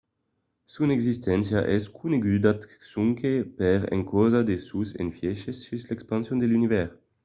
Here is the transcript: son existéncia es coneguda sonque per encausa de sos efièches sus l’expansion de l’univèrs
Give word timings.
son 0.73 0.89
existéncia 0.95 1.59
es 1.75 1.83
coneguda 1.99 2.53
sonque 2.91 3.31
per 3.59 3.79
encausa 3.97 4.41
de 4.49 4.55
sos 4.67 4.89
efièches 5.05 5.61
sus 5.65 5.83
l’expansion 5.89 6.35
de 6.39 6.47
l’univèrs 6.49 6.91